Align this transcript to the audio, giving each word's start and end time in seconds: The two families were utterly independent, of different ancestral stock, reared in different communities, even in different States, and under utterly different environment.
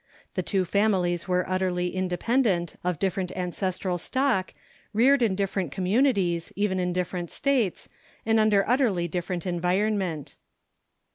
The 0.33 0.41
two 0.41 0.65
families 0.65 1.27
were 1.27 1.47
utterly 1.47 1.95
independent, 1.95 2.75
of 2.83 2.97
different 2.97 3.31
ancestral 3.37 3.99
stock, 3.99 4.51
reared 4.95 5.21
in 5.21 5.35
different 5.35 5.71
communities, 5.71 6.51
even 6.55 6.79
in 6.79 6.91
different 6.91 7.29
States, 7.29 7.87
and 8.25 8.39
under 8.39 8.67
utterly 8.67 9.07
different 9.07 9.45
environment. 9.45 10.37